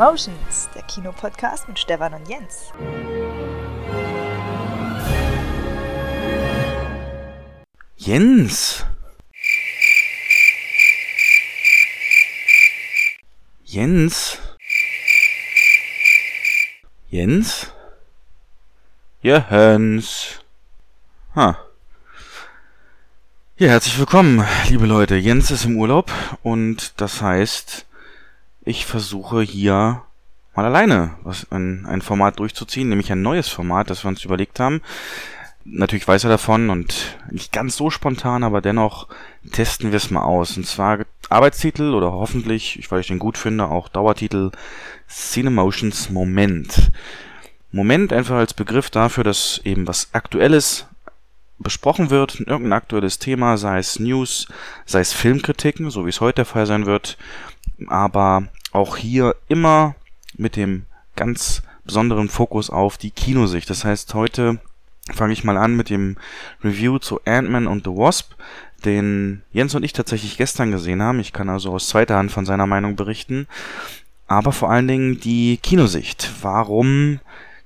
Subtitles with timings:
[0.00, 2.72] Cinemotions, der Kinopodcast mit Stefan und Jens.
[7.98, 8.86] Jens!
[13.62, 14.38] Jens?
[17.10, 17.70] Jens?
[19.20, 20.40] Jens?
[21.34, 21.58] Ha.
[23.58, 25.16] Ja, herzlich willkommen, liebe Leute.
[25.16, 26.10] Jens ist im Urlaub
[26.42, 27.84] und das heißt,
[28.70, 30.02] ich versuche hier
[30.54, 34.60] mal alleine was, ein, ein Format durchzuziehen, nämlich ein neues Format, das wir uns überlegt
[34.60, 34.80] haben.
[35.64, 39.08] Natürlich weiß er davon und nicht ganz so spontan, aber dennoch
[39.52, 40.56] testen wir es mal aus.
[40.56, 44.52] Und zwar Arbeitstitel oder hoffentlich, ich weil ich den gut finde, auch Dauertitel
[45.08, 46.92] Cinemotions Moment.
[47.72, 50.86] Moment einfach als Begriff dafür, dass eben was Aktuelles
[51.58, 54.48] besprochen wird, irgendein aktuelles Thema, sei es News,
[54.86, 57.18] sei es Filmkritiken, so wie es heute der Fall sein wird,
[57.88, 59.94] aber auch hier immer
[60.36, 60.86] mit dem
[61.16, 63.68] ganz besonderen Fokus auf die Kinosicht.
[63.68, 64.60] Das heißt, heute
[65.12, 66.16] fange ich mal an mit dem
[66.62, 68.32] Review zu Ant-Man und the Wasp,
[68.84, 71.20] den Jens und ich tatsächlich gestern gesehen haben.
[71.20, 73.46] Ich kann also aus zweiter Hand von seiner Meinung berichten.
[74.26, 76.30] Aber vor allen Dingen die Kinosicht.
[76.42, 77.18] Warum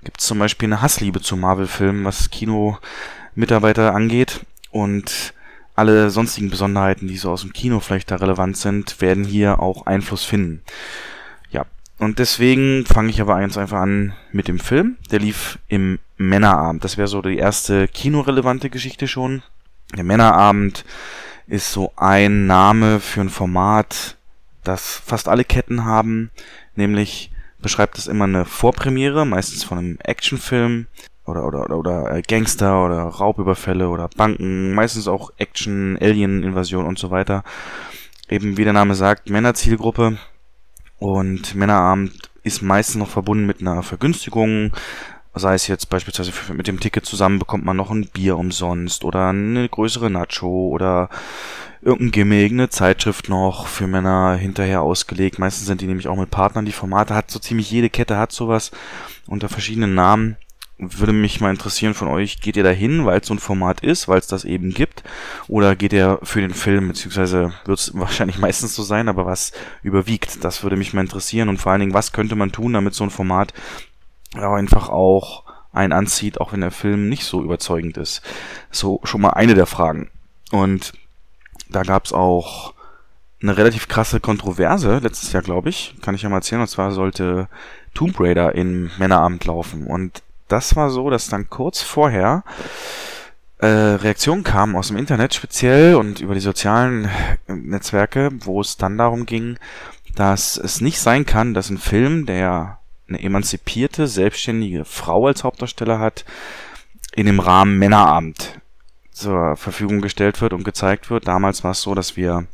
[0.02, 4.40] gibt es zum Beispiel eine Hassliebe zu Marvel-Filmen, was Kino-Mitarbeiter angeht?
[4.70, 5.33] Und
[5.74, 9.86] alle sonstigen Besonderheiten, die so aus dem Kino vielleicht da relevant sind, werden hier auch
[9.86, 10.62] Einfluss finden.
[11.50, 11.66] Ja,
[11.98, 14.96] und deswegen fange ich aber eins einfach an mit dem Film.
[15.10, 16.84] Der lief im Männerabend.
[16.84, 19.42] Das wäre so die erste kinorelevante Geschichte schon.
[19.96, 20.84] Der Männerabend
[21.46, 24.16] ist so ein Name für ein Format,
[24.62, 26.30] das fast alle Ketten haben,
[26.74, 30.86] nämlich beschreibt es immer eine Vorpremiere, meistens von einem Actionfilm
[31.26, 36.98] oder oder oder, oder äh, Gangster oder Raubüberfälle oder Banken, meistens auch Action, Alien-Invasion und
[36.98, 37.44] so weiter.
[38.28, 40.18] Eben wie der Name sagt, Männerzielgruppe
[40.98, 44.72] und Männerabend ist meistens noch verbunden mit einer Vergünstigung,
[45.34, 49.28] sei es jetzt beispielsweise mit dem Ticket zusammen bekommt man noch ein Bier umsonst oder
[49.28, 51.08] eine größere Nacho oder
[51.82, 55.38] irgendein Gimmick, eine Zeitschrift noch für Männer hinterher ausgelegt.
[55.38, 56.64] Meistens sind die nämlich auch mit Partnern.
[56.64, 58.70] Die Formate hat so ziemlich jede Kette hat sowas
[59.26, 60.36] unter verschiedenen Namen
[60.78, 63.80] würde mich mal interessieren von euch, geht ihr da hin, weil es so ein Format
[63.80, 65.04] ist, weil es das eben gibt,
[65.46, 69.52] oder geht ihr für den Film, beziehungsweise wird es wahrscheinlich meistens so sein, aber was
[69.82, 71.48] überwiegt, das würde mich mal interessieren.
[71.48, 73.54] Und vor allen Dingen, was könnte man tun, damit so ein Format
[74.34, 78.22] einfach auch einen anzieht, auch wenn der Film nicht so überzeugend ist.
[78.70, 80.10] So schon mal eine der Fragen.
[80.50, 80.92] Und
[81.68, 82.74] da gab es auch
[83.42, 86.92] eine relativ krasse Kontroverse letztes Jahr, glaube ich, kann ich ja mal erzählen, und zwar
[86.92, 87.48] sollte
[87.92, 89.86] Tomb Raider in Männerabend laufen.
[89.86, 92.44] Und das war so, dass dann kurz vorher
[93.58, 97.08] äh, Reaktionen kamen aus dem Internet speziell und über die sozialen
[97.46, 99.58] Netzwerke, wo es dann darum ging,
[100.14, 102.78] dass es nicht sein kann, dass ein Film, der
[103.08, 106.24] eine emanzipierte, selbstständige Frau als Hauptdarsteller hat,
[107.14, 108.60] in dem Rahmen Männerabend
[109.12, 111.28] zur Verfügung gestellt wird und gezeigt wird.
[111.28, 112.46] Damals war es so, dass wir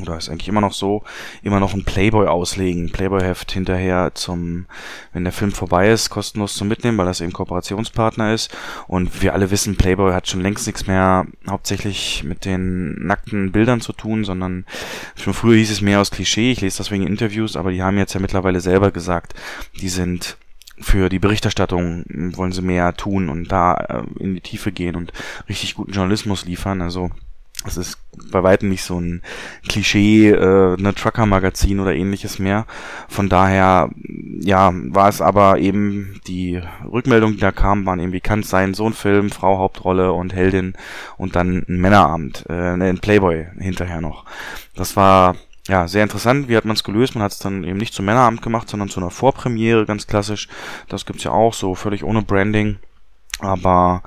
[0.00, 1.02] oder ist eigentlich immer noch so,
[1.42, 4.64] immer noch ein Playboy auslegen, Playboy-Heft hinterher zum,
[5.12, 8.50] wenn der Film vorbei ist, kostenlos zum Mitnehmen, weil das eben Kooperationspartner ist.
[8.86, 13.82] Und wir alle wissen, Playboy hat schon längst nichts mehr hauptsächlich mit den nackten Bildern
[13.82, 14.64] zu tun, sondern
[15.14, 17.98] schon früher hieß es mehr aus Klischee, ich lese das wegen Interviews, aber die haben
[17.98, 19.34] jetzt ja mittlerweile selber gesagt,
[19.78, 20.38] die sind
[20.80, 22.04] für die Berichterstattung
[22.34, 25.12] wollen sie mehr tun und da äh, in die Tiefe gehen und
[25.48, 26.82] richtig guten Journalismus liefern.
[26.82, 27.10] Also
[27.66, 27.98] es ist
[28.30, 29.22] bei weitem nicht so ein
[29.68, 32.66] Klischee, äh, ne Trucker-Magazin oder ähnliches mehr.
[33.08, 33.90] Von daher,
[34.40, 38.74] ja, war es aber eben, die Rückmeldungen, die da kamen, waren irgendwie, kann es sein,
[38.74, 40.74] so ein Film, Frau Hauptrolle und Heldin
[41.16, 44.24] und dann ein Männerabend, äh, ne, ein Playboy hinterher noch.
[44.74, 45.36] Das war
[45.68, 46.48] ja, sehr interessant.
[46.48, 47.14] Wie hat man es gelöst?
[47.14, 50.48] Man hat es dann eben nicht zum Männerabend gemacht, sondern zu einer Vorpremiere, ganz klassisch.
[50.88, 52.78] Das gibt's ja auch, so völlig ohne Branding.
[53.38, 54.02] Aber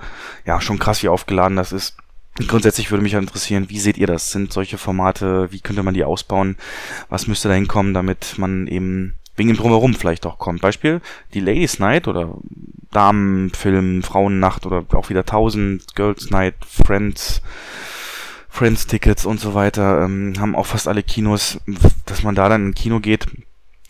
[0.46, 1.98] ja, schon krass, wie aufgeladen das ist.
[2.48, 4.32] Grundsätzlich würde mich interessieren, wie seht ihr das?
[4.32, 6.58] Sind solche Formate, wie könnte man die ausbauen?
[7.08, 10.62] Was müsste da hinkommen, damit man eben wegen dem Drumherum vielleicht auch kommt?
[10.62, 11.00] Beispiel,
[11.34, 12.38] die Ladies Night oder
[12.92, 17.42] Damenfilm, Frauennacht oder auch wieder 1000, Girls Night, Friends,
[18.50, 21.60] Friends Tickets und so weiter, ähm, haben auch fast alle Kinos,
[22.06, 23.28] dass man da dann in Kino geht,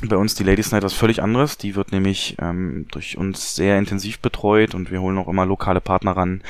[0.04, 1.58] bei uns die Ladies Night was völlig anderes.
[1.58, 5.80] Die wird nämlich ähm, durch uns sehr intensiv betreut und wir holen auch immer lokale
[5.80, 6.42] Partner ran,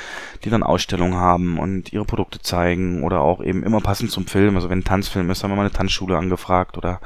[0.43, 4.55] die dann Ausstellungen haben und ihre Produkte zeigen oder auch eben immer passend zum Film.
[4.55, 6.99] Also wenn ein Tanzfilm ist, haben wir mal eine Tanzschule angefragt oder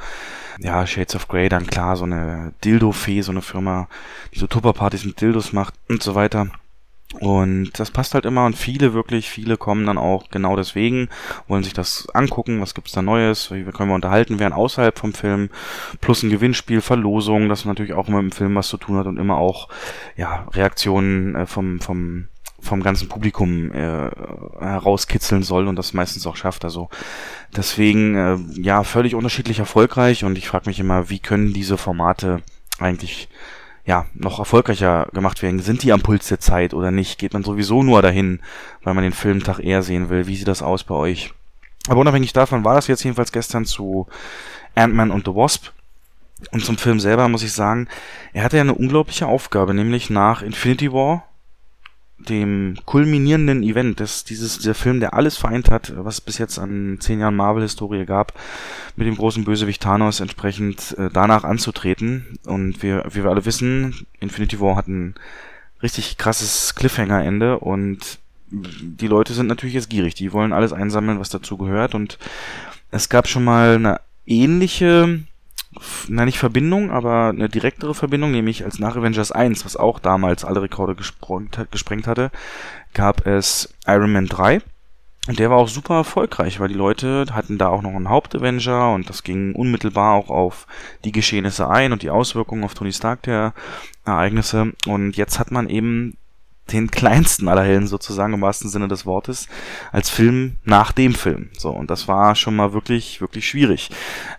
[0.58, 3.88] ja, Shades of Grey, dann klar, so eine Dildo-Fee, so eine Firma,
[4.34, 6.48] die so Tupperpartys mit Dildos macht und so weiter.
[7.18, 11.08] Und das passt halt immer und viele, wirklich viele kommen dann auch genau deswegen,
[11.48, 15.12] wollen sich das angucken, was gibt's da Neues, wie können wir unterhalten werden außerhalb vom
[15.12, 15.50] Film,
[16.00, 19.06] plus ein Gewinnspiel, Verlosung, das natürlich auch immer mit dem Film was zu tun hat
[19.06, 19.68] und immer auch,
[20.16, 22.28] ja, Reaktionen äh, vom, vom,
[22.60, 24.10] vom ganzen Publikum äh,
[24.60, 26.64] herauskitzeln soll und das meistens auch schafft.
[26.64, 26.90] Also
[27.56, 32.40] deswegen, äh, ja, völlig unterschiedlich erfolgreich und ich frage mich immer, wie können diese Formate
[32.78, 33.28] eigentlich
[33.84, 35.60] ja, noch erfolgreicher gemacht werden?
[35.60, 37.18] Sind die am Puls der Zeit oder nicht?
[37.18, 38.40] Geht man sowieso nur dahin,
[38.82, 40.26] weil man den Filmtag eher sehen will?
[40.26, 41.32] Wie sieht das aus bei euch?
[41.88, 44.06] Aber unabhängig davon war das jetzt jedenfalls gestern zu
[44.74, 45.68] Ant-Man und the Wasp.
[46.52, 47.88] Und zum Film selber muss ich sagen,
[48.32, 51.29] er hatte ja eine unglaubliche Aufgabe, nämlich nach Infinity War
[52.28, 56.58] dem kulminierenden Event, das dieses dieser Film, der alles vereint hat, was es bis jetzt
[56.58, 58.32] an zehn Jahren Marvel-Historie gab,
[58.96, 62.38] mit dem großen Bösewicht Thanos entsprechend äh, danach anzutreten.
[62.46, 65.14] Und wir, wie wir alle wissen, Infinity War hat ein
[65.82, 68.18] richtig krasses Cliffhanger-Ende und
[68.50, 70.14] die Leute sind natürlich jetzt gierig.
[70.14, 71.94] Die wollen alles einsammeln, was dazu gehört.
[71.94, 72.18] Und
[72.90, 75.20] es gab schon mal eine ähnliche
[76.08, 80.44] na nicht Verbindung, aber eine direktere Verbindung, nämlich als nach Avengers 1, was auch damals
[80.44, 82.30] alle Rekorde gesprengt, gesprengt hatte,
[82.92, 84.60] gab es Iron Man 3.
[85.28, 88.92] Und der war auch super erfolgreich, weil die Leute hatten da auch noch einen Hauptavenger
[88.92, 90.66] und das ging unmittelbar auch auf
[91.04, 93.52] die Geschehnisse ein und die Auswirkungen auf Tony Stark der
[94.04, 94.72] Ereignisse.
[94.86, 96.16] Und jetzt hat man eben
[96.72, 99.48] den kleinsten aller Helden sozusagen im wahrsten Sinne des Wortes
[99.92, 101.50] als Film nach dem Film.
[101.56, 103.90] So, und das war schon mal wirklich, wirklich schwierig.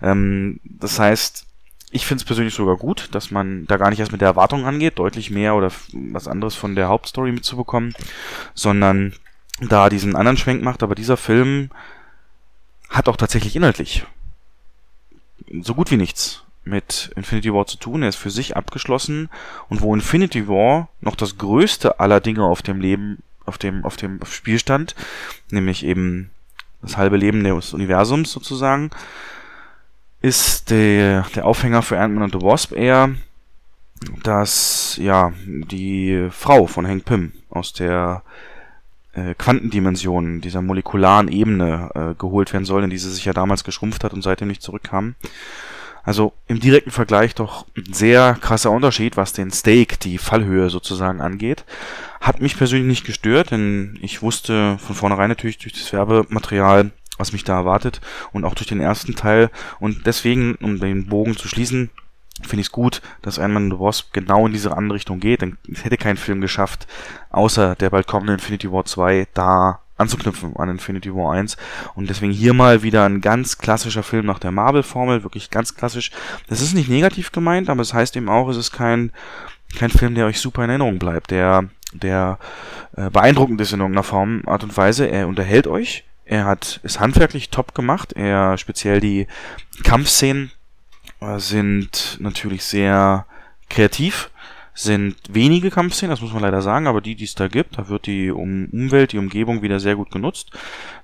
[0.02, 1.46] Ähm, das heißt,
[1.90, 4.64] ich finde es persönlich sogar gut, dass man da gar nicht erst mit der Erwartung
[4.64, 7.94] angeht, deutlich mehr oder was anderes von der Hauptstory mitzubekommen,
[8.54, 9.12] sondern
[9.60, 10.82] da diesen anderen Schwenk macht.
[10.82, 11.70] Aber dieser Film
[12.88, 14.06] hat auch tatsächlich inhaltlich
[15.60, 18.02] so gut wie nichts mit Infinity War zu tun.
[18.02, 19.28] Er ist für sich abgeschlossen
[19.68, 23.96] und wo Infinity War noch das größte aller Dinge auf dem Leben, auf dem, auf
[23.96, 24.94] dem Spiel stand,
[25.50, 26.30] nämlich eben
[26.80, 28.90] das halbe Leben des Universums sozusagen,
[30.20, 33.10] ist der, der Aufhänger für Ant-Man und the Wasp eher,
[34.22, 38.22] dass, ja, die Frau von Hank Pym aus der
[39.14, 43.64] äh, Quantendimension, dieser molekularen Ebene äh, geholt werden soll, in die sie sich ja damals
[43.64, 45.14] geschrumpft hat und seitdem nicht zurückkam.
[46.04, 51.20] Also im direkten Vergleich doch ein sehr krasser Unterschied, was den Stake, die Fallhöhe sozusagen
[51.20, 51.64] angeht.
[52.20, 57.32] Hat mich persönlich nicht gestört, denn ich wusste von vornherein natürlich durch das Werbematerial, was
[57.32, 58.00] mich da erwartet
[58.32, 59.50] und auch durch den ersten Teil.
[59.78, 61.90] Und deswegen, um den Bogen zu schließen,
[62.42, 65.42] finde ich es gut, dass Man the Wasp genau in diese andere Richtung geht.
[65.42, 66.86] Denn es hätte kein Film geschafft,
[67.30, 71.56] außer der bald kommende Infinity War 2, da anzuknüpfen an Infinity War 1.
[71.94, 76.10] Und deswegen hier mal wieder ein ganz klassischer Film nach der Marvel-Formel, wirklich ganz klassisch.
[76.48, 79.12] Das ist nicht negativ gemeint, aber es das heißt eben auch, es ist kein,
[79.76, 82.38] kein Film, der euch super in Erinnerung bleibt, der, der
[82.96, 85.06] äh, beeindruckend ist in irgendeiner Form, Art und Weise.
[85.06, 89.26] Er unterhält euch, er hat, ist handwerklich top gemacht, er, speziell die
[89.84, 90.50] Kampfszenen
[91.20, 93.26] äh, sind natürlich sehr
[93.68, 94.30] kreativ
[94.74, 97.88] sind wenige Kampfszenen, das muss man leider sagen, aber die, die es da gibt, da
[97.88, 100.50] wird die um Umwelt, die Umgebung wieder sehr gut genutzt.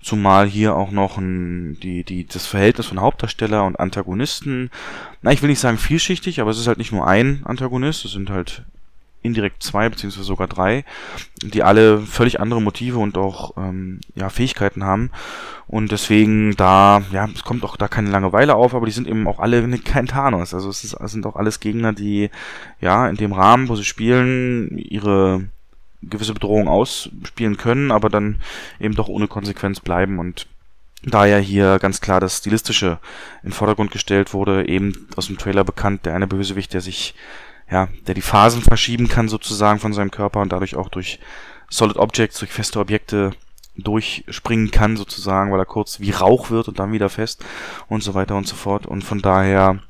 [0.02, 4.70] Zumal hier auch noch ein, die, die, das Verhältnis von Hauptdarsteller und Antagonisten,
[5.20, 8.12] na, ich will nicht sagen vielschichtig, aber es ist halt nicht nur ein Antagonist, es
[8.12, 8.64] sind halt
[9.22, 10.84] indirekt zwei beziehungsweise sogar drei,
[11.42, 15.10] die alle völlig andere Motive und auch ähm, ja, Fähigkeiten haben.
[15.66, 19.26] Und deswegen da, ja, es kommt auch da keine Langeweile auf, aber die sind eben
[19.26, 20.54] auch alle kein Thanos.
[20.54, 22.30] Also es, ist, es sind auch alles Gegner, die
[22.80, 25.44] ja in dem Rahmen, wo sie spielen, ihre
[26.02, 28.40] gewisse Bedrohung ausspielen können, aber dann
[28.78, 30.46] eben doch ohne Konsequenz bleiben und
[31.02, 32.98] da ja hier ganz klar das Stilistische
[33.42, 37.14] in Vordergrund gestellt wurde, eben aus dem Trailer bekannt, der eine Bösewicht, der sich
[37.70, 41.18] ja, der die Phasen verschieben kann sozusagen von seinem Körper und dadurch auch durch
[41.70, 43.32] Solid Objects, durch feste Objekte
[43.76, 47.44] durchspringen kann sozusagen, weil er kurz wie Rauch wird und dann wieder fest
[47.88, 48.86] und so weiter und so fort.
[48.86, 49.80] Und von daher,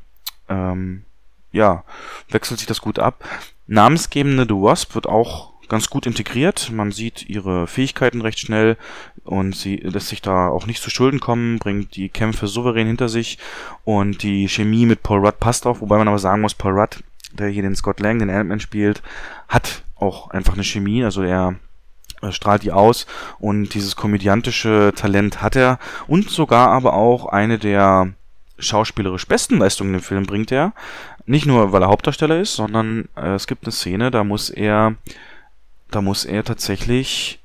[0.48, 1.04] ähm,
[1.52, 1.84] ja,
[2.30, 3.24] wechselt sich das gut ab.
[3.66, 6.70] Namensgebende The Wasp wird auch ganz gut integriert.
[6.72, 8.76] Man sieht ihre Fähigkeiten recht schnell
[9.24, 13.08] und sie lässt sich da auch nicht zu Schulden kommen, bringt die Kämpfe souverän hinter
[13.08, 13.38] sich
[13.84, 17.02] und die Chemie mit Paul Rudd passt auch, wobei man aber sagen muss, Paul Rudd
[17.32, 19.02] der hier den Scott Lang, den Ant-Man spielt,
[19.48, 21.56] hat auch einfach eine Chemie, also er
[22.30, 23.06] strahlt die aus
[23.38, 28.12] und dieses komödiantische Talent hat er und sogar aber auch eine der
[28.58, 30.72] schauspielerisch besten Leistungen im Film bringt er.
[31.26, 34.96] Nicht nur, weil er Hauptdarsteller ist, sondern äh, es gibt eine Szene, da muss er,
[35.90, 37.40] da muss er tatsächlich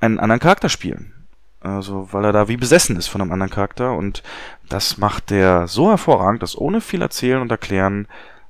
[0.00, 1.14] einen anderen Charakter spielen.
[1.60, 4.22] Also, weil er da wie besessen ist von einem anderen Charakter und
[4.68, 8.08] das macht der so hervorragend, dass ohne viel erzählen und erklären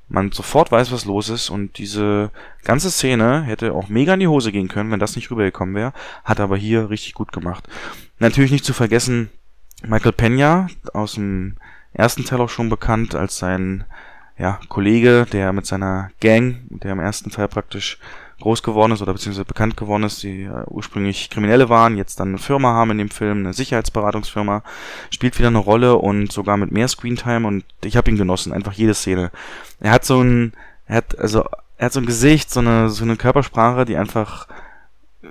[0.09, 2.31] man sofort weiß, was los ist und diese
[2.65, 5.93] ganze Szene hätte auch mega in die Hose gehen können, wenn das nicht rübergekommen wäre,
[6.25, 7.69] hat aber hier richtig gut gemacht.
[8.19, 9.31] Natürlich nicht zu vergessen,
[9.87, 11.57] Michael Pena aus dem
[11.93, 13.85] ersten Teil auch schon bekannt als sein
[14.37, 17.99] ja, Kollege, der mit seiner Gang, der im ersten Teil praktisch
[18.41, 22.29] groß geworden ist oder beziehungsweise bekannt geworden ist, die äh, ursprünglich Kriminelle waren, jetzt dann
[22.29, 24.63] eine Firma haben in dem Film, eine Sicherheitsberatungsfirma,
[25.11, 28.73] spielt wieder eine Rolle und sogar mit mehr Screentime und ich habe ihn genossen, einfach
[28.73, 29.31] jede Szene.
[29.79, 30.53] Er hat so ein,
[30.87, 31.45] er hat also,
[31.77, 34.49] er hat so ein Gesicht, so eine, so eine Körpersprache, die einfach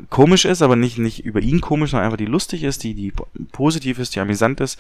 [0.10, 3.12] komisch ist, aber nicht, nicht über ihn komisch, sondern einfach die lustig ist, die, die
[3.52, 4.80] positiv ist, die amüsant ist.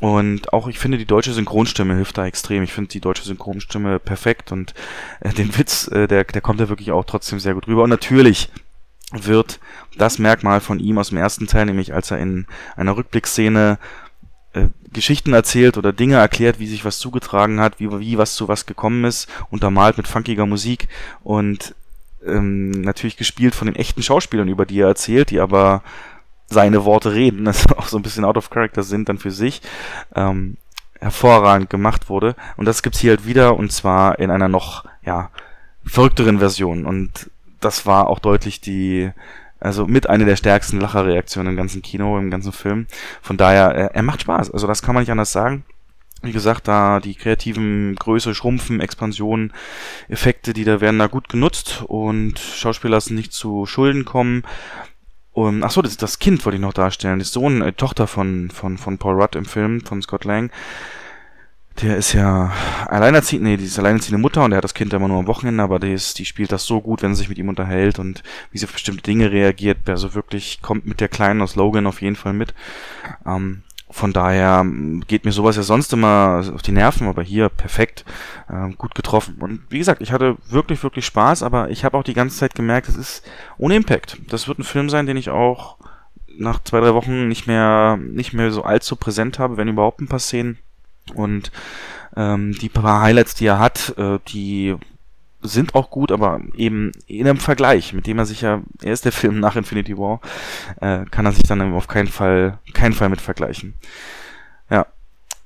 [0.00, 2.62] Und auch ich finde, die deutsche Synchronstimme hilft da extrem.
[2.62, 4.74] Ich finde die deutsche Synchronstimme perfekt und
[5.20, 7.84] äh, den Witz, äh, der, der kommt da wirklich auch trotzdem sehr gut rüber.
[7.84, 8.50] Und natürlich
[9.12, 9.60] wird
[9.96, 13.78] das Merkmal von ihm aus dem ersten Teil, nämlich als er in einer Rückblickszene
[14.52, 18.48] äh, Geschichten erzählt oder Dinge erklärt, wie sich was zugetragen hat, wie, wie was zu
[18.48, 20.88] was gekommen ist, untermalt mit funkiger Musik
[21.22, 21.74] und
[22.26, 25.82] ähm, natürlich gespielt von den echten Schauspielern, über die er erzählt, die aber
[26.46, 29.62] seine Worte reden, also auch so ein bisschen out of character sind dann für sich,
[30.14, 30.56] ähm,
[31.00, 32.36] hervorragend gemacht wurde.
[32.56, 35.30] Und das gibt's hier halt wieder und zwar in einer noch, ja,
[35.84, 36.86] verrückteren Version.
[36.86, 39.10] Und das war auch deutlich die,
[39.58, 42.86] also mit einer der stärksten Lacherreaktionen im ganzen Kino, im ganzen Film.
[43.20, 44.52] Von daher, er, er macht Spaß.
[44.52, 45.64] Also das kann man nicht anders sagen
[46.22, 49.52] wie gesagt, da die kreativen Größe, Schrumpfen, Expansionen,
[50.08, 54.44] Effekte, die da werden da gut genutzt und Schauspieler lassen nicht zu Schulden kommen.
[55.34, 57.18] Um, ach so, das, das Kind wollte ich noch darstellen.
[57.18, 60.50] Das Sohn, äh, Tochter von, von, von Paul Rudd im Film, von Scott Lang.
[61.80, 62.52] Der ist ja
[62.86, 65.62] alleinerziehend, nee, die ist alleinerziehende Mutter und der hat das Kind immer nur am Wochenende,
[65.62, 68.22] aber die, ist, die spielt das so gut, wenn sie sich mit ihm unterhält und
[68.50, 69.88] wie sie auf bestimmte Dinge reagiert.
[69.88, 72.52] Also wirklich kommt mit der Kleinen aus Logan auf jeden Fall mit.
[73.24, 73.62] Ähm,
[73.92, 74.64] von daher
[75.06, 78.04] geht mir sowas ja sonst immer auf die Nerven, aber hier perfekt,
[78.48, 79.36] äh, gut getroffen.
[79.40, 82.54] Und wie gesagt, ich hatte wirklich, wirklich Spaß, aber ich habe auch die ganze Zeit
[82.54, 83.24] gemerkt, es ist
[83.58, 84.18] ohne Impact.
[84.28, 85.76] Das wird ein Film sein, den ich auch
[86.36, 90.08] nach zwei, drei Wochen nicht mehr, nicht mehr so allzu präsent habe, wenn überhaupt ein
[90.08, 90.58] paar Szenen.
[91.14, 91.52] Und
[92.16, 94.76] ähm, die paar Highlights, die er hat, äh, die
[95.42, 99.04] sind auch gut, aber eben in einem Vergleich, mit dem er sich ja, er ist
[99.04, 100.20] der Film nach Infinity War,
[100.80, 103.74] äh, kann er sich dann auf keinen Fall, keinen Fall mit vergleichen.
[104.70, 104.86] Ja.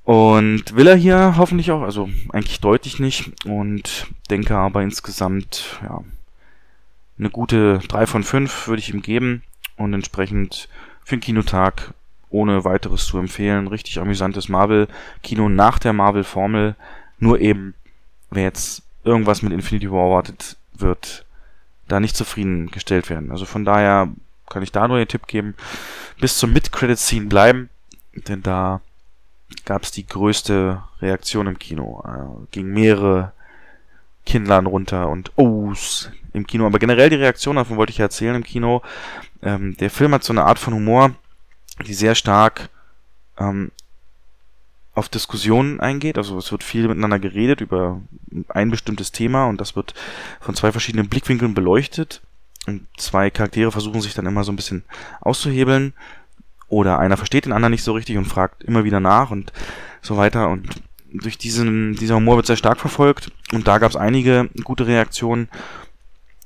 [0.03, 6.01] Und will er hier hoffentlich auch, also eigentlich deutlich nicht und denke aber insgesamt, ja,
[7.19, 9.43] eine gute 3 von 5 würde ich ihm geben
[9.75, 10.69] und entsprechend
[11.03, 11.93] für den Kinotag
[12.29, 13.67] ohne weiteres zu empfehlen.
[13.67, 16.75] Richtig amüsantes Marvel-Kino nach der Marvel-Formel.
[17.19, 17.73] Nur eben,
[18.29, 21.25] wer jetzt irgendwas mit Infinity War erwartet, wird
[21.87, 23.31] da nicht zufriedengestellt werden.
[23.31, 24.09] Also von daher
[24.49, 25.55] kann ich da nur den Tipp geben,
[26.19, 27.69] bis zum Mid-Credit-Scene bleiben,
[28.13, 28.81] denn da
[29.65, 32.03] gab es die größte Reaktion im Kino.
[32.05, 33.31] Äh, ging mehrere
[34.25, 36.65] Kindlern runter und Ohs im Kino.
[36.65, 38.81] Aber generell die Reaktion, davon wollte ich ja erzählen im Kino.
[39.41, 41.11] Ähm, der Film hat so eine Art von Humor,
[41.85, 42.69] die sehr stark
[43.39, 43.71] ähm,
[44.97, 46.17] auf Diskussionen eingeht.
[46.17, 48.01] Also es wird viel miteinander geredet über
[48.49, 49.93] ein bestimmtes Thema und das wird
[50.39, 52.21] von zwei verschiedenen Blickwinkeln beleuchtet.
[52.65, 54.83] Und zwei Charaktere versuchen sich dann immer so ein bisschen
[55.21, 55.93] auszuhebeln.
[56.67, 59.53] Oder einer versteht den anderen nicht so richtig und fragt immer wieder nach und
[60.01, 60.49] so weiter.
[60.49, 60.81] Und
[61.13, 63.31] durch diesen, dieser Humor wird sehr stark verfolgt.
[63.53, 65.47] Und da gab es einige gute Reaktionen.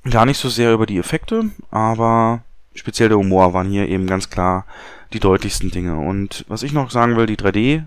[0.09, 2.43] Gar nicht so sehr über die Effekte, aber
[2.75, 4.65] speziell der Humor waren hier eben ganz klar
[5.13, 5.95] die deutlichsten Dinge.
[5.97, 7.83] Und was ich noch sagen will, die 3D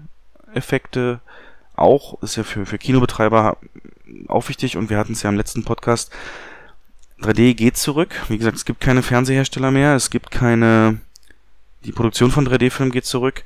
[0.54, 1.20] Effekte
[1.76, 3.56] auch, ist ja für, für Kinobetreiber
[4.28, 6.12] auch wichtig und wir hatten es ja im letzten Podcast.
[7.20, 8.14] 3D geht zurück.
[8.28, 10.98] Wie gesagt, es gibt keine Fernsehersteller mehr, es gibt keine,
[11.84, 13.44] die Produktion von 3D-Filmen geht zurück.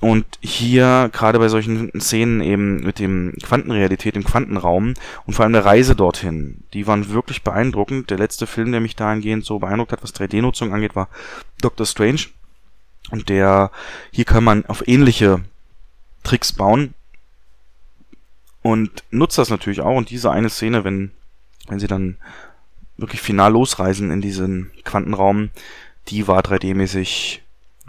[0.00, 4.94] Und hier, gerade bei solchen Szenen eben mit dem Quantenrealität im Quantenraum
[5.26, 8.10] und vor allem der Reise dorthin, die waren wirklich beeindruckend.
[8.10, 11.08] Der letzte Film, der mich dahingehend so beeindruckt hat, was 3D-Nutzung angeht, war
[11.60, 12.22] Doctor Strange.
[13.10, 13.70] Und der,
[14.10, 15.44] hier kann man auf ähnliche
[16.22, 16.94] Tricks bauen
[18.62, 19.96] und nutzt das natürlich auch.
[19.96, 21.10] Und diese eine Szene, wenn,
[21.68, 22.16] wenn sie dann
[22.96, 25.50] wirklich final losreisen in diesen Quantenraum,
[26.08, 27.40] die war 3D-mäßig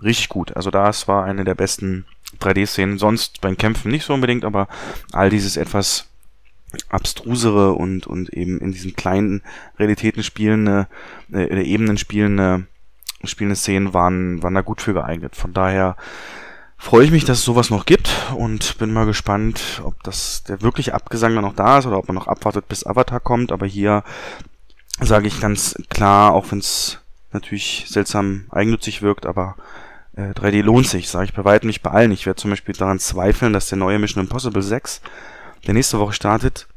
[0.02, 0.56] richtig gut.
[0.56, 2.06] Also das war eine der besten
[2.40, 2.98] 3D-Szenen.
[2.98, 4.68] Sonst beim Kämpfen nicht so unbedingt, aber
[5.12, 6.10] all dieses etwas
[6.90, 9.42] abstrusere und, und eben in diesen kleinen
[9.78, 10.88] Realitäten spielende,
[11.32, 12.66] äh, Ebenen spielende,
[13.24, 15.36] spielende Szenen waren, waren da gut für geeignet.
[15.36, 15.96] Von daher
[16.84, 20.62] freue ich mich, dass es sowas noch gibt und bin mal gespannt, ob das der
[20.62, 23.54] wirklich Abgesang dann noch da ist oder ob man noch abwartet, bis Avatar kommt.
[23.54, 24.04] Aber hier
[25.00, 27.00] sage ich ganz klar, auch wenn es
[27.32, 29.56] natürlich seltsam eigennützig wirkt, aber
[30.18, 32.12] äh, 3D lohnt sich, sage ich bei weitem nicht bei allen.
[32.12, 35.00] Ich werde zum Beispiel daran zweifeln, dass der neue Mission Impossible 6,
[35.66, 36.68] der nächste Woche startet,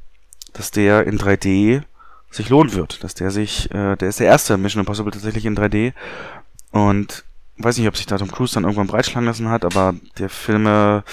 [0.53, 1.83] dass der in 3D
[2.31, 5.57] sich lohnen wird, dass der sich, äh, der ist der erste Mission Impossible tatsächlich in
[5.57, 5.95] 3D
[6.71, 7.26] und
[7.59, 11.05] weiß nicht, ob sich da Tom Cruise dann irgendwann breitschlagen lassen hat, aber der Filme,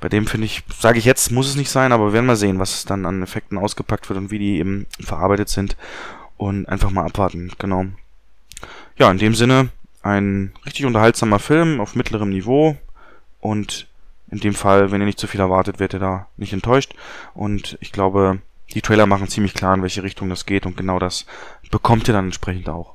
[0.00, 2.36] bei dem finde ich, sage ich jetzt, muss es nicht sein, aber wir werden mal
[2.36, 5.76] sehen, was dann an Effekten ausgepackt wird und wie die eben verarbeitet sind
[6.36, 7.86] und einfach mal abwarten, genau.
[8.96, 9.70] Ja, in dem Sinne,
[10.02, 12.76] ein richtig unterhaltsamer Film auf mittlerem Niveau
[13.40, 13.86] und
[14.30, 16.94] in dem Fall, wenn ihr nicht zu viel erwartet, werdet ihr da nicht enttäuscht
[17.34, 18.40] und ich glaube,
[18.74, 21.24] die Trailer machen ziemlich klar, in welche Richtung das geht und genau das
[21.70, 22.94] bekommt ihr dann entsprechend auch.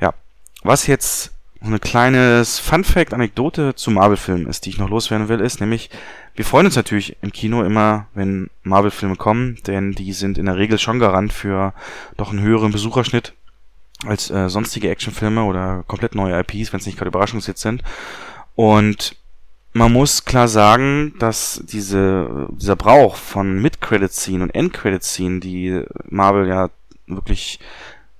[0.00, 0.14] Ja,
[0.62, 1.32] was jetzt
[1.66, 5.90] eine kleines Fun-Fact, Anekdote zu Marvel-Filmen ist, die ich noch loswerden will, ist nämlich,
[6.34, 10.56] wir freuen uns natürlich im Kino immer, wenn Marvel-Filme kommen, denn die sind in der
[10.56, 11.72] Regel schon garant für
[12.16, 13.34] doch einen höheren Besucherschnitt
[14.06, 17.82] als äh, sonstige Actionfilme oder komplett neue IPs, wenn es nicht gerade Überraschungshits sind.
[18.54, 19.16] Und
[19.72, 26.70] man muss klar sagen, dass diese, dieser Brauch von Mid-Credit-Scene und End-Credit-Scene, die Marvel ja
[27.06, 27.58] wirklich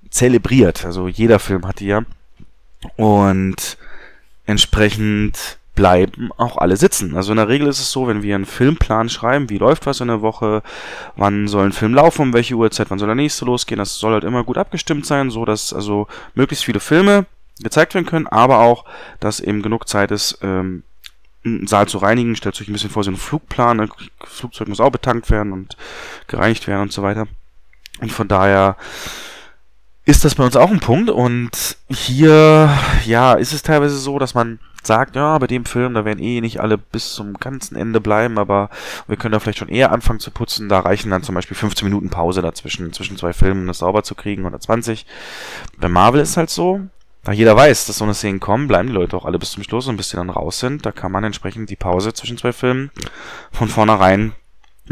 [0.09, 2.01] zelebriert, also jeder Film hat die ja,
[2.95, 3.77] und
[4.45, 7.15] entsprechend bleiben auch alle sitzen.
[7.15, 9.99] Also in der Regel ist es so, wenn wir einen Filmplan schreiben, wie läuft was
[9.99, 10.63] in der Woche,
[11.17, 14.13] wann soll ein Film laufen, um welche Uhrzeit, wann soll der nächste losgehen, das soll
[14.13, 17.25] halt immer gut abgestimmt sein, so dass also möglichst viele Filme
[17.59, 18.85] gezeigt werden können, aber auch,
[19.19, 20.83] dass eben genug Zeit ist, ähm,
[21.45, 22.35] einen Saal zu reinigen.
[22.35, 23.91] Stellt euch ein bisschen vor, so ein Flugplan, ein
[24.23, 25.77] Flugzeug muss auch betankt werden und
[26.27, 27.27] gereinigt werden und so weiter.
[28.01, 28.77] Und von daher
[30.05, 31.09] ist das bei uns auch ein Punkt.
[31.09, 32.69] Und hier,
[33.05, 36.41] ja, ist es teilweise so, dass man sagt, ja, bei dem Film, da werden eh
[36.41, 38.69] nicht alle bis zum ganzen Ende bleiben, aber
[39.07, 40.69] wir können da vielleicht schon eher anfangen zu putzen.
[40.69, 44.03] Da reichen dann zum Beispiel 15 Minuten Pause dazwischen, zwischen zwei Filmen, um das sauber
[44.03, 45.05] zu kriegen oder 20.
[45.77, 46.81] Bei Marvel ist halt so,
[47.23, 49.63] da jeder weiß, dass so eine Szene kommen, bleiben die Leute auch alle bis zum
[49.63, 50.85] Schluss und bis sie dann raus sind.
[50.85, 52.91] Da kann man entsprechend die Pause zwischen zwei Filmen
[53.51, 54.33] von vornherein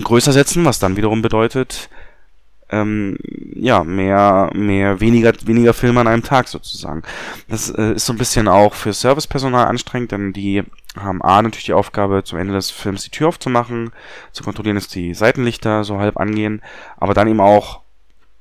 [0.02, 1.90] größer setzen, was dann wiederum bedeutet,
[2.74, 3.18] ähm,
[3.56, 7.04] ja, mehr, mehr, weniger, weniger Filme an einem Tag sozusagen.
[7.48, 10.64] Das äh, ist so ein bisschen auch für Servicepersonal anstrengend, denn die
[10.98, 13.92] haben A natürlich die Aufgabe, zum Ende des Films die Tür aufzumachen,
[14.32, 16.62] zu kontrollieren, dass die Seitenlichter so halb angehen,
[16.98, 17.84] aber dann eben auch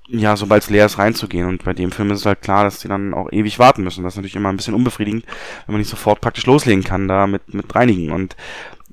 [0.09, 1.47] ja, sobald es leer ist, reinzugehen.
[1.47, 4.03] Und bei dem Film ist es halt klar, dass die dann auch ewig warten müssen.
[4.03, 5.25] Das ist natürlich immer ein bisschen unbefriedigend,
[5.67, 8.11] wenn man nicht sofort praktisch loslegen kann, da mit, mit reinigen.
[8.11, 8.37] Und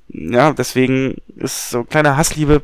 [0.08, 2.62] ja, deswegen ist so kleine Hassliebe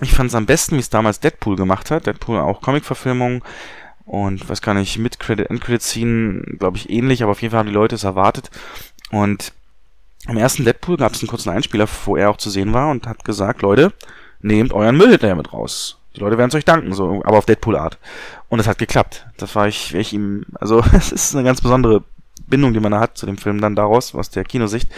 [0.00, 2.06] ich fand es am besten, wie es damals Deadpool gemacht hat.
[2.06, 3.44] Deadpool auch Comic-Verfilmung
[4.04, 7.60] und weiß gar nicht, mit Credit, End-Credit Scene, glaube ich, ähnlich, aber auf jeden Fall
[7.60, 8.50] haben die Leute es erwartet.
[9.10, 9.52] Und
[10.28, 13.06] im ersten Deadpool gab es einen kurzen Einspieler, wo er auch zu sehen war und
[13.06, 13.92] hat gesagt, Leute,
[14.40, 15.98] nehmt euren Müll hinterher mit raus.
[16.16, 17.98] Die Leute werden es euch danken, so, aber auf Deadpool-Art.
[18.48, 19.26] Und es hat geklappt.
[19.36, 22.04] Das war ich, ich ihm, also es ist eine ganz besondere
[22.46, 24.88] Bindung, die man da hat zu dem Film dann daraus, aus der Kinosicht,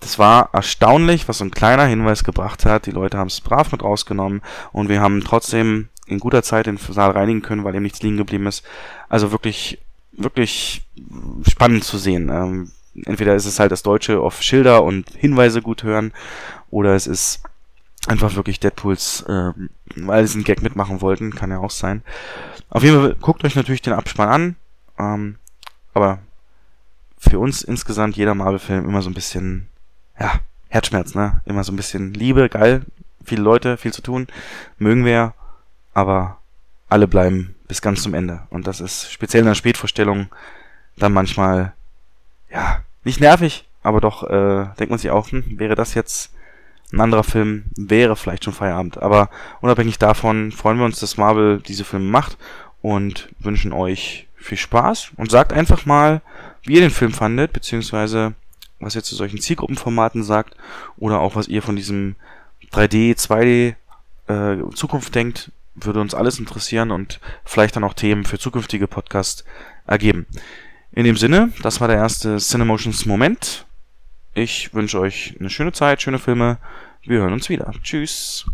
[0.00, 2.86] das war erstaunlich, was so ein kleiner Hinweis gebracht hat.
[2.86, 6.78] Die Leute haben es brav mit rausgenommen und wir haben trotzdem in guter Zeit den
[6.78, 8.64] Saal reinigen können, weil eben nichts liegen geblieben ist.
[9.08, 9.78] Also wirklich,
[10.12, 10.82] wirklich
[11.46, 12.28] spannend zu sehen.
[12.28, 12.72] Ähm,
[13.04, 16.12] entweder ist es halt das Deutsche auf Schilder und Hinweise gut hören
[16.70, 17.42] oder es ist
[18.06, 19.52] einfach wirklich Deadpools, äh,
[19.96, 22.02] weil sie einen Gag mitmachen wollten, kann ja auch sein.
[22.70, 24.56] Auf jeden Fall guckt euch natürlich den Abspann an,
[24.98, 25.36] ähm,
[25.92, 26.20] aber
[27.18, 29.68] für uns insgesamt jeder Marvel-Film immer so ein bisschen
[30.18, 31.40] ja, Herzschmerz, ne?
[31.44, 32.82] Immer so ein bisschen Liebe, geil,
[33.24, 34.26] viele Leute, viel zu tun,
[34.78, 35.34] mögen wir,
[35.94, 36.38] aber
[36.88, 38.40] alle bleiben bis ganz zum Ende.
[38.50, 40.28] Und das ist speziell in der Spätvorstellung
[40.96, 41.74] dann manchmal,
[42.50, 46.32] ja, nicht nervig, aber doch, äh, denkt man sich auch, hm, wäre das jetzt
[46.92, 48.98] ein anderer Film, wäre vielleicht schon Feierabend.
[48.98, 52.38] Aber unabhängig davon freuen wir uns, dass Marvel diese Filme macht
[52.80, 56.22] und wünschen euch viel Spaß und sagt einfach mal,
[56.62, 58.34] wie ihr den Film fandet, beziehungsweise
[58.80, 60.56] was ihr zu solchen Zielgruppenformaten sagt
[60.96, 62.16] oder auch was ihr von diesem
[62.72, 63.74] 3D, 2D
[64.28, 69.44] äh, Zukunft denkt, würde uns alles interessieren und vielleicht dann auch Themen für zukünftige Podcasts
[69.86, 70.26] ergeben.
[70.92, 73.66] In dem Sinne, das war der erste Cinemotions Moment.
[74.34, 76.58] Ich wünsche euch eine schöne Zeit, schöne Filme.
[77.02, 77.72] Wir hören uns wieder.
[77.82, 78.46] Tschüss.